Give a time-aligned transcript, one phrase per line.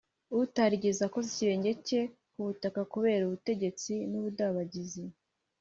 [0.43, 2.01] utarigeze akoza ikirenge cye
[2.33, 5.03] ku butaka kubera ubutesi n’ubudabagizi,